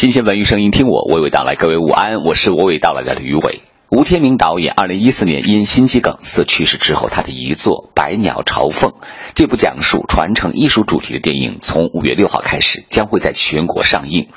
[0.00, 1.56] 新鲜文娱声音，听我娓娓道来。
[1.56, 3.60] 各位午安，我是娓娓道来的吕伟。
[3.90, 8.92] 吴天明导演二零一四年因心肌梗死去世之后，他的遗作《百鸟朝凤》
[9.34, 14.28] 这部讲述传承艺术主题的电影，从五月六号开始将会在全国上映。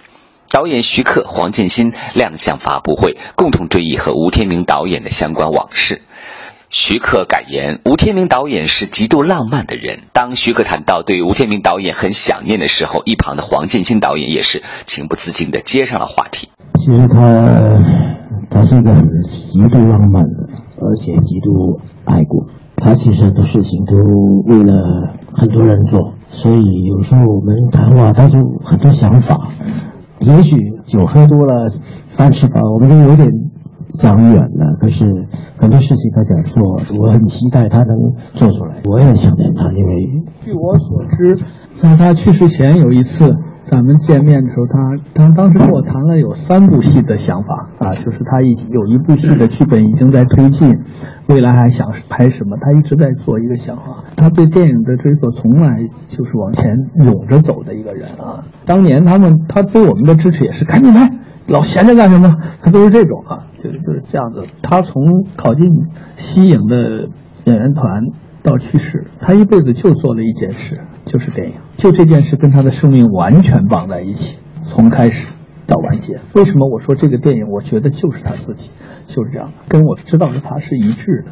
[0.50, 6.02] 导演徐克、黄建新亮相发布会，共同追忆和吴天明导演的相关往事。
[6.74, 10.06] 徐克感言：吴天明导演是极度浪漫的人。
[10.12, 16.50] 当徐克谈到对吴天明导演很想念的时候，一旁的黄建新导演也是情不自禁地接上了话题。
[16.80, 17.20] 其实他
[18.50, 20.50] 他是一个很极度浪漫的，
[20.82, 22.48] 而且极度爱国。
[22.76, 23.94] 他其实很多事情都
[24.48, 29.52] 为了很多人做，所以有时候我们谈话，他就很多想法。
[30.20, 31.72] 也许酒喝多了，
[32.18, 33.30] 饭吃饱，我们都有点。
[34.00, 35.06] 长远了，可是
[35.58, 36.64] 很多事情他想做，
[37.00, 37.96] 我很期待他能
[38.34, 38.82] 做出来。
[38.86, 41.40] 我也想念他，因为据我所知，
[41.74, 44.80] 在他去世前有一次咱们见面的时候，他
[45.14, 50.80] 他当时跟我谈了有三部戏的想法啊，就是他已有一部戏的剧本已经在推进，
[51.28, 54.04] 未来还想拍什么，他一直在做一个想法。
[54.16, 55.78] 他对电影的追索从来
[56.10, 58.44] 就是往前涌着走的一个人啊。
[58.66, 61.12] 当年他们他对我们的支持也是赶紧拍。
[61.48, 62.34] 老闲着干什么？
[62.62, 64.46] 他都是这种啊，就是就是这样子。
[64.62, 65.04] 他从
[65.38, 65.64] 考进
[66.18, 67.10] 西影的
[67.46, 68.02] 演员团
[68.42, 71.56] 到去世，他一辈子就做了一件事，就是电影。
[71.78, 75.34] 就这件事跟他的生命完全绑在一起，从开始
[75.66, 76.20] 到完结。
[76.34, 77.46] 为什么我说这个电影？
[77.48, 78.72] 我觉得就是他自己，
[79.08, 81.32] 就是这样的，跟我知道的他是一致的。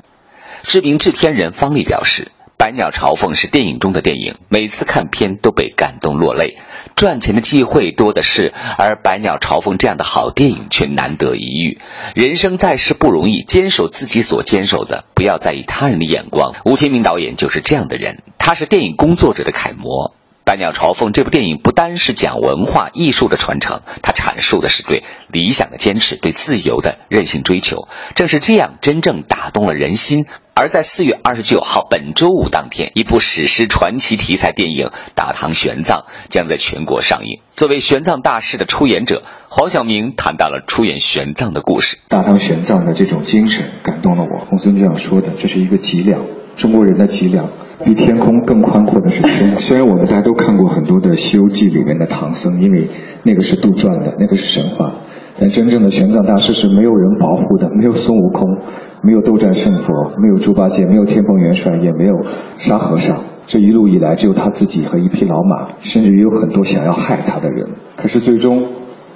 [0.61, 2.23] 知名制片人方力表示。
[2.61, 6.57] 《百鸟朝凤》是电影中的电影，每次看片都被感动落泪。
[6.95, 11.79] 赚钱的机会多的是，而《百鸟朝凤》这样的好电影却难得一遇。
[12.13, 16.53] 人生在世不容易，坚守自己所坚守的，不要在意他人的眼光。
[16.63, 20.09] 吴天明导演就是这样的人，他是电影工作者的楷模。
[20.51, 27.87] 《百鸟朝凤》这部电影不单是讲文化艺术的传承，它阐述的是对理想的坚持，对自由的任性追求。
[28.15, 30.25] 正是这样，真正打动了人心。
[30.53, 37.39] 而在四月二十九号本周五当天，一部史诗传奇题材电影《大唐玄奘》将在全国上映。
[37.55, 41.97] 作为玄奘大师的出演者，黄晓明谈到了出演玄奘的故事。
[42.09, 44.45] 大唐玄奘的这种精神感动了我。
[44.47, 46.25] 公孙这样说的，这是一个脊梁，
[46.55, 47.49] 中国人的脊梁。
[47.83, 49.55] 比天空更宽阔的是天。
[49.57, 52.87] 虽然我们大家都看过很多的《西游记》里面的唐僧，因为
[53.23, 54.97] 那个是杜撰的，那个是神话。
[55.39, 58.59] 但真正的玄奘大师是没有人保护的，没有孙悟空，
[59.01, 62.23] 没有斗战胜佛，没有猪八戒，没有天蓬元帅，也没有
[62.59, 63.17] 沙和尚。
[63.47, 67.67] 这一路以来，只有他自己和一匹老马，甚至也有很多想要害他的人。
[67.95, 68.63] 可是最终，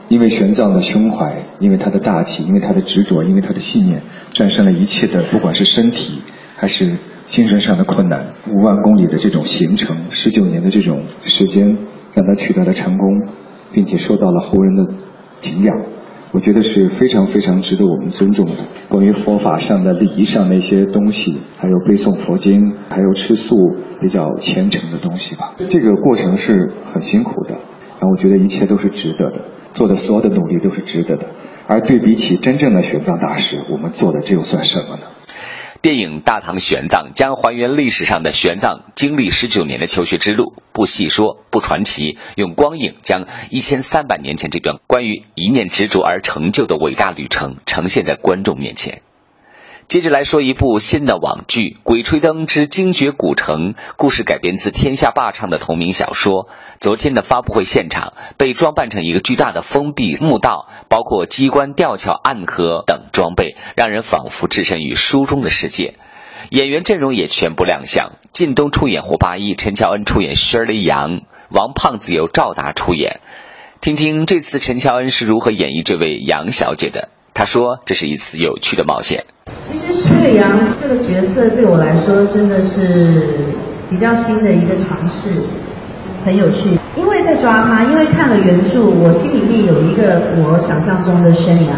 [0.09, 4.01] 因为玄奘的胸怀，因为他的大气，因为他的执着，因为他的信念，
[4.33, 6.21] 战胜了一切的，不管是身体
[6.57, 6.97] 还是。
[7.27, 11.65] 精神上的困难，五万公里的这种行程，十九年的这种时间，
[12.13, 13.27] 让他取得了成功，
[13.73, 14.93] 并且受到了后人的
[15.41, 15.75] 敬仰，
[16.31, 18.53] 我觉得是非常非常值得我们尊重的。
[18.89, 23.55] 关于佛法上的礼仪上的一些东西，还有背诵佛经，还有吃素
[23.99, 27.55] 比较虔诚的东西吧，这个过程是很辛苦的，
[27.99, 31.25] 然后我觉得一切都是值得的，做的所有的努力都是值得的。
[31.67, 35.01] 而对比起真正的玄奘大师，我们做的这又算什么呢？
[35.85, 49.03] 电影《大唐玄奘》将还原历史上的玄奘经历十九年的求学之路，不细说，不传奇，用光影将一千三百年前这段关于一念执着而成就的伟大旅程呈现在观众面前。
[49.87, 56.49] 接着来说一部新的网剧《鬼吹灯之精绝古城》，故事改编自天下霸唱的同名小说。
[56.79, 65.93] 昨天的发布会现场被装扮成一个巨大的封闭墓道，包括机关、吊桥、暗河等装备，让人仿佛置身于书中的世界。
[66.49, 71.21] 演员阵容也全部亮相，靳东出演胡八一，陈乔恩出演薛雷杨，
[71.51, 73.21] 王胖子由赵达出演。
[73.81, 77.09] 听听这次陈乔恩是如何演绎这位杨小姐的。
[77.35, 79.27] 她说：“这是一次有趣的冒险。”
[79.67, 83.47] 其实薛伟阳这个角色对我来说真的是
[83.89, 85.31] 比较新的一个尝试，
[86.23, 86.79] 很有趣。
[86.95, 91.75] 因为在抓他，因为看了原著，我心里面有一个我想象中的宣扬。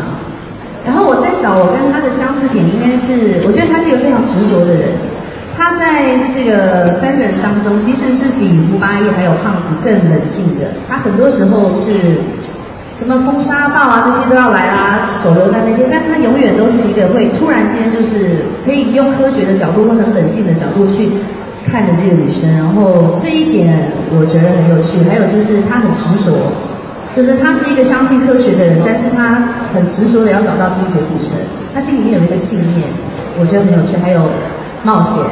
[0.84, 4.92] 然后我在找我跟他的相似点，应该是我觉得他是一个非常执着的人。
[5.56, 10.74] 他在这个三个人当中，其实是比胡八一还有胖子更冷静的。
[10.90, 12.20] 他很多时候是。
[12.98, 21.12] 什么风沙暴啊，这些都要来啦，手榴弹那些，但他永远都是一个会突然间就是可以用科学的角度或很冷静的角度去
[21.64, 24.98] 看着这个女生，然后这一点我觉得很有趣。
[25.08, 26.52] 还有就是他很执着，
[27.16, 31.40] 就是他是一个相信科学的人，但是他很执着的要找到精绝古城，
[31.76, 32.90] 他心里面有一个信念，
[33.40, 33.96] 我觉得很有趣。
[34.02, 34.22] 还有
[34.84, 35.24] 冒险，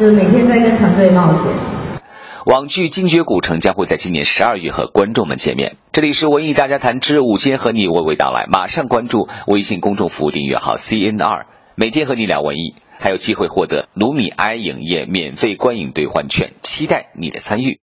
[0.00, 1.52] 就是每天在跟团队冒险。
[2.44, 5.76] 网剧《精绝古城》将会在今年十二月和观众们见面。
[5.92, 8.46] 这里是文艺大家谈之午间，和你娓娓道来。
[8.48, 11.44] 马上关注微信公众服务订阅号 CNR，
[11.76, 17.78] 每天和你聊文艺，还有机会获得卢米埃影业免费观影兑换券，期待你的参与。